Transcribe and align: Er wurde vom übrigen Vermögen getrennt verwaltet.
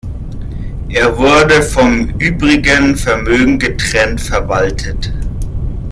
Er 0.89 1.15
wurde 1.15 1.61
vom 1.61 2.09
übrigen 2.17 2.95
Vermögen 2.97 3.59
getrennt 3.59 4.19
verwaltet. 4.19 5.13